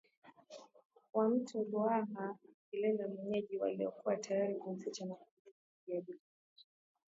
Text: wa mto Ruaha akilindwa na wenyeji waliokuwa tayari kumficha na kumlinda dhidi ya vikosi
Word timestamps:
wa 1.13 1.29
mto 1.29 1.57
Ruaha 1.63 2.37
akilindwa 2.65 3.07
na 3.07 3.13
wenyeji 3.13 3.57
waliokuwa 3.57 4.17
tayari 4.17 4.55
kumficha 4.55 5.05
na 5.05 5.15
kumlinda 5.15 5.55
dhidi 5.85 5.95
ya 5.95 6.01
vikosi 6.01 6.67